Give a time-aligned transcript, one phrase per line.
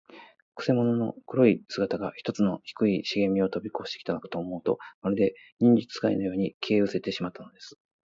[0.55, 7.75] くせ者の黒い姿が、ひとつの低いしげみをとびこしたかと思うと、まるで、忍術使いのように、消えうせてしまったのです。